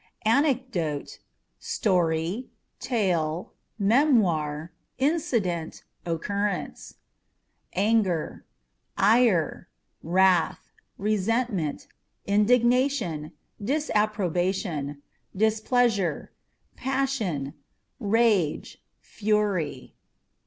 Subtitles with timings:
[0.25, 1.19] Anecdote â€"
[1.59, 6.95] story, tale, memoir, incident, occurrence.
[7.73, 8.43] Anger
[8.97, 9.69] â€" ire,
[10.01, 11.85] wrath, resentment,
[12.25, 13.33] indignation,
[13.63, 15.03] disapprobation,
[15.37, 16.31] displeasure,
[16.75, 17.53] passion,
[17.99, 19.93] rage, fury.